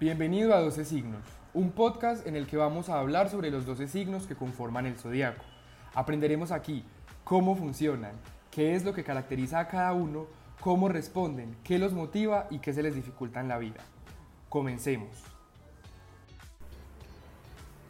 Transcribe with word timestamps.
Bienvenido 0.00 0.54
a 0.54 0.60
12 0.60 0.86
signos, 0.86 1.20
un 1.52 1.72
podcast 1.72 2.26
en 2.26 2.34
el 2.34 2.46
que 2.46 2.56
vamos 2.56 2.88
a 2.88 2.98
hablar 2.98 3.28
sobre 3.28 3.50
los 3.50 3.66
12 3.66 3.86
signos 3.86 4.26
que 4.26 4.34
conforman 4.34 4.86
el 4.86 4.96
zodiaco. 4.96 5.44
Aprenderemos 5.92 6.52
aquí 6.52 6.86
cómo 7.22 7.54
funcionan, 7.54 8.12
qué 8.50 8.74
es 8.74 8.82
lo 8.82 8.94
que 8.94 9.04
caracteriza 9.04 9.58
a 9.58 9.68
cada 9.68 9.92
uno, 9.92 10.26
cómo 10.58 10.88
responden, 10.88 11.54
qué 11.64 11.78
los 11.78 11.92
motiva 11.92 12.46
y 12.48 12.60
qué 12.60 12.72
se 12.72 12.82
les 12.82 12.94
dificulta 12.94 13.40
en 13.40 13.48
la 13.48 13.58
vida. 13.58 13.82
Comencemos. 14.48 15.10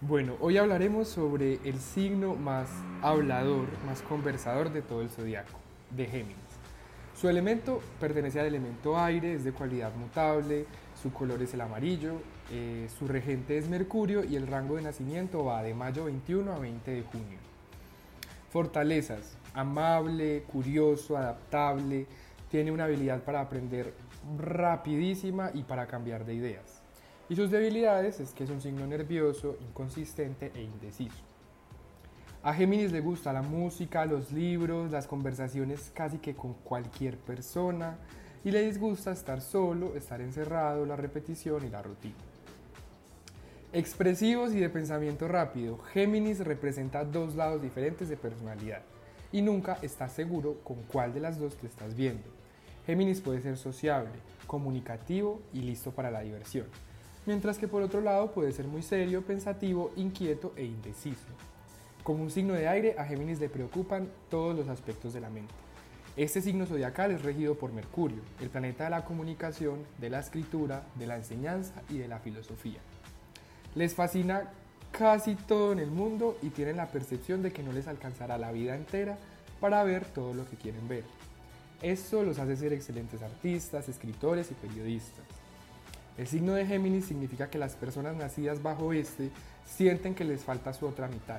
Bueno, 0.00 0.36
hoy 0.40 0.56
hablaremos 0.56 1.08
sobre 1.08 1.60
el 1.62 1.78
signo 1.78 2.36
más 2.36 2.70
hablador, 3.02 3.66
más 3.84 4.00
conversador 4.00 4.72
de 4.72 4.80
todo 4.80 5.02
el 5.02 5.10
zodiaco, 5.10 5.58
de 5.90 6.06
Géminis. 6.06 6.36
Su 7.20 7.28
elemento 7.28 7.82
pertenece 8.00 8.40
al 8.40 8.46
elemento 8.46 8.98
aire, 8.98 9.34
es 9.34 9.44
de 9.44 9.52
cualidad 9.52 9.92
mutable, 9.94 10.64
su 11.02 11.12
color 11.12 11.42
es 11.42 11.54
el 11.54 11.60
amarillo, 11.60 12.14
eh, 12.50 12.88
su 12.98 13.06
regente 13.06 13.56
es 13.56 13.68
Mercurio 13.68 14.24
y 14.24 14.36
el 14.36 14.46
rango 14.46 14.76
de 14.76 14.82
nacimiento 14.82 15.44
va 15.44 15.62
de 15.62 15.74
mayo 15.74 16.04
21 16.04 16.52
a 16.52 16.58
20 16.58 16.90
de 16.90 17.02
junio. 17.02 17.38
Fortalezas, 18.50 19.36
amable, 19.54 20.42
curioso, 20.42 21.16
adaptable, 21.16 22.06
tiene 22.50 22.72
una 22.72 22.84
habilidad 22.84 23.22
para 23.22 23.40
aprender 23.40 23.92
rapidísima 24.38 25.50
y 25.54 25.62
para 25.62 25.86
cambiar 25.86 26.24
de 26.24 26.34
ideas. 26.34 26.82
Y 27.28 27.36
sus 27.36 27.50
debilidades 27.50 28.20
es 28.20 28.32
que 28.32 28.44
es 28.44 28.50
un 28.50 28.60
signo 28.60 28.86
nervioso, 28.86 29.56
inconsistente 29.60 30.50
e 30.54 30.62
indeciso. 30.62 31.22
A 32.42 32.54
Géminis 32.54 32.90
le 32.92 33.00
gusta 33.00 33.32
la 33.32 33.42
música, 33.42 34.06
los 34.06 34.32
libros, 34.32 34.90
las 34.90 35.06
conversaciones 35.06 35.92
casi 35.94 36.18
que 36.18 36.34
con 36.34 36.54
cualquier 36.54 37.18
persona 37.18 37.98
y 38.44 38.50
le 38.50 38.62
disgusta 38.62 39.12
estar 39.12 39.40
solo, 39.40 39.94
estar 39.96 40.20
encerrado, 40.20 40.86
la 40.86 40.96
repetición 40.96 41.66
y 41.66 41.70
la 41.70 41.82
rutina. 41.82 42.14
Expresivos 43.72 44.54
y 44.54 44.60
de 44.60 44.70
pensamiento 44.70 45.28
rápido, 45.28 45.78
Géminis 45.92 46.40
representa 46.40 47.04
dos 47.04 47.34
lados 47.34 47.60
diferentes 47.60 48.08
de 48.08 48.16
personalidad 48.16 48.80
y 49.30 49.42
nunca 49.42 49.78
estás 49.82 50.12
seguro 50.12 50.60
con 50.64 50.76
cuál 50.84 51.12
de 51.12 51.20
las 51.20 51.38
dos 51.38 51.56
te 51.56 51.66
estás 51.66 51.94
viendo. 51.94 52.24
Géminis 52.86 53.20
puede 53.20 53.42
ser 53.42 53.58
sociable, 53.58 54.12
comunicativo 54.46 55.42
y 55.52 55.60
listo 55.60 55.90
para 55.90 56.10
la 56.10 56.22
diversión, 56.22 56.66
mientras 57.26 57.58
que 57.58 57.68
por 57.68 57.82
otro 57.82 58.00
lado 58.00 58.32
puede 58.32 58.52
ser 58.52 58.66
muy 58.66 58.82
serio, 58.82 59.22
pensativo, 59.22 59.92
inquieto 59.96 60.54
e 60.56 60.64
indeciso. 60.64 61.28
Como 62.02 62.22
un 62.22 62.30
signo 62.30 62.54
de 62.54 62.68
aire, 62.68 62.94
a 62.96 63.04
Géminis 63.04 63.38
le 63.38 63.50
preocupan 63.50 64.08
todos 64.30 64.56
los 64.56 64.68
aspectos 64.68 65.12
de 65.12 65.20
la 65.20 65.28
mente. 65.28 65.52
Este 66.18 66.42
signo 66.42 66.66
zodiacal 66.66 67.12
es 67.12 67.22
regido 67.22 67.54
por 67.54 67.72
Mercurio, 67.72 68.22
el 68.40 68.50
planeta 68.50 68.82
de 68.82 68.90
la 68.90 69.04
comunicación, 69.04 69.86
de 70.00 70.10
la 70.10 70.18
escritura, 70.18 70.82
de 70.96 71.06
la 71.06 71.14
enseñanza 71.14 71.80
y 71.88 71.98
de 71.98 72.08
la 72.08 72.18
filosofía. 72.18 72.80
Les 73.76 73.94
fascina 73.94 74.50
casi 74.90 75.36
todo 75.36 75.70
en 75.70 75.78
el 75.78 75.92
mundo 75.92 76.36
y 76.42 76.48
tienen 76.48 76.76
la 76.76 76.88
percepción 76.88 77.40
de 77.40 77.52
que 77.52 77.62
no 77.62 77.70
les 77.70 77.86
alcanzará 77.86 78.36
la 78.36 78.50
vida 78.50 78.74
entera 78.74 79.16
para 79.60 79.84
ver 79.84 80.06
todo 80.06 80.34
lo 80.34 80.44
que 80.50 80.56
quieren 80.56 80.88
ver. 80.88 81.04
Esto 81.82 82.24
los 82.24 82.40
hace 82.40 82.56
ser 82.56 82.72
excelentes 82.72 83.22
artistas, 83.22 83.88
escritores 83.88 84.50
y 84.50 84.54
periodistas. 84.54 85.24
El 86.16 86.26
signo 86.26 86.54
de 86.54 86.66
Géminis 86.66 87.04
significa 87.04 87.48
que 87.48 87.58
las 87.58 87.76
personas 87.76 88.16
nacidas 88.16 88.60
bajo 88.60 88.92
este 88.92 89.30
sienten 89.64 90.16
que 90.16 90.24
les 90.24 90.42
falta 90.42 90.72
su 90.72 90.84
otra 90.84 91.06
mitad 91.06 91.38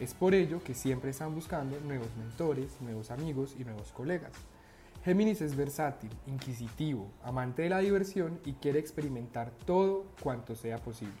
es 0.00 0.14
por 0.14 0.34
ello 0.34 0.62
que 0.62 0.74
siempre 0.74 1.10
están 1.10 1.34
buscando 1.34 1.78
nuevos 1.80 2.14
mentores, 2.16 2.80
nuevos 2.80 3.10
amigos 3.10 3.54
y 3.58 3.64
nuevos 3.64 3.92
colegas. 3.92 4.32
Géminis 5.04 5.40
es 5.40 5.56
versátil, 5.56 6.10
inquisitivo, 6.26 7.08
amante 7.24 7.62
de 7.62 7.70
la 7.70 7.78
diversión 7.78 8.40
y 8.44 8.52
quiere 8.54 8.78
experimentar 8.78 9.50
todo 9.64 10.04
cuanto 10.22 10.54
sea 10.54 10.78
posible. 10.78 11.14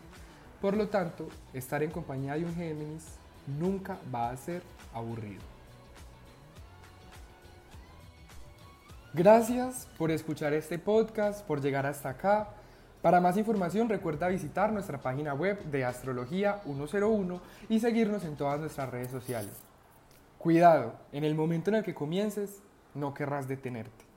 Por 0.60 0.76
lo 0.76 0.88
tanto, 0.88 1.28
estar 1.52 1.82
en 1.82 1.90
compañía 1.90 2.34
de 2.34 2.44
un 2.44 2.54
Géminis 2.54 3.04
nunca 3.46 3.98
va 4.12 4.30
a 4.30 4.36
ser 4.36 4.62
aburrido. 4.92 5.42
Gracias 9.14 9.88
por 9.96 10.10
escuchar 10.10 10.52
este 10.52 10.78
podcast, 10.78 11.44
por 11.46 11.60
llegar 11.60 11.86
hasta 11.86 12.10
acá. 12.10 12.50
Para 13.02 13.20
más 13.20 13.36
información 13.36 13.88
recuerda 13.88 14.26
visitar 14.26 14.72
nuestra 14.72 14.98
página 14.98 15.32
web 15.32 15.62
de 15.66 15.84
Astrología 15.84 16.60
101 16.64 17.40
y 17.68 17.78
seguirnos 17.78 18.24
en 18.24 18.36
todas 18.36 18.58
nuestras 18.58 18.90
redes 18.90 19.10
sociales. 19.10 19.52
Cuidado, 20.38 20.94
en 21.12 21.22
el 21.22 21.36
momento 21.36 21.70
en 21.70 21.76
el 21.76 21.84
que 21.84 21.94
comiences, 21.94 22.60
no 22.94 23.14
querrás 23.14 23.46
detenerte. 23.46 24.07